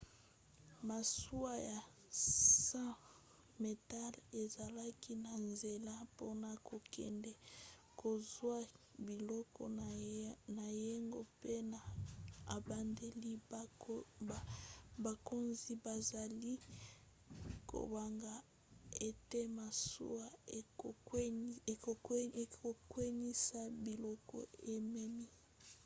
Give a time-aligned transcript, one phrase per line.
[0.89, 2.95] masuwa ya 100
[3.63, 7.31] metele ezalaki na nzela mpona kokende
[8.01, 8.57] kozwa
[9.07, 9.61] biloko
[10.57, 11.79] na yango mpe na
[12.55, 13.31] ebandeli
[15.05, 16.53] bakonzi bazalaki
[17.69, 18.33] kobanga
[19.07, 20.25] ete masuwa
[21.71, 24.37] ekokweyisa biloko
[24.73, 25.27] ememi